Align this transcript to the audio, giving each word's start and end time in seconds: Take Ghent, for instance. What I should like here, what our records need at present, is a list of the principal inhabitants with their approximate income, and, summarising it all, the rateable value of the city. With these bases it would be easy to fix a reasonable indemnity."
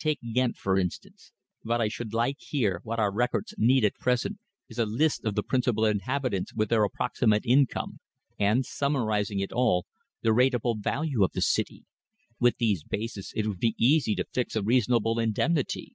Take 0.00 0.18
Ghent, 0.34 0.56
for 0.56 0.76
instance. 0.76 1.30
What 1.62 1.80
I 1.80 1.86
should 1.86 2.12
like 2.12 2.38
here, 2.40 2.80
what 2.82 2.98
our 2.98 3.12
records 3.14 3.54
need 3.56 3.84
at 3.84 3.94
present, 3.94 4.40
is 4.68 4.80
a 4.80 4.84
list 4.84 5.24
of 5.24 5.36
the 5.36 5.44
principal 5.44 5.84
inhabitants 5.84 6.52
with 6.52 6.70
their 6.70 6.82
approximate 6.82 7.46
income, 7.46 8.00
and, 8.36 8.66
summarising 8.66 9.38
it 9.38 9.52
all, 9.52 9.86
the 10.22 10.30
rateable 10.32 10.74
value 10.76 11.22
of 11.22 11.30
the 11.34 11.40
city. 11.40 11.84
With 12.40 12.56
these 12.58 12.82
bases 12.82 13.30
it 13.36 13.46
would 13.46 13.60
be 13.60 13.76
easy 13.78 14.16
to 14.16 14.24
fix 14.32 14.56
a 14.56 14.62
reasonable 14.64 15.20
indemnity." 15.20 15.94